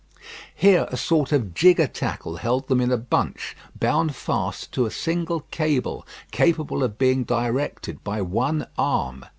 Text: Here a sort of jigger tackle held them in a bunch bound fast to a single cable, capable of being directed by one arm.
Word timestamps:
Here 0.55 0.87
a 0.89 0.97
sort 0.97 1.31
of 1.31 1.53
jigger 1.53 1.85
tackle 1.85 2.37
held 2.37 2.67
them 2.69 2.81
in 2.81 2.91
a 2.91 2.97
bunch 2.97 3.55
bound 3.79 4.15
fast 4.15 4.71
to 4.71 4.87
a 4.87 4.89
single 4.89 5.41
cable, 5.51 6.07
capable 6.31 6.81
of 6.83 6.97
being 6.97 7.23
directed 7.23 8.03
by 8.03 8.23
one 8.23 8.65
arm. 8.79 9.25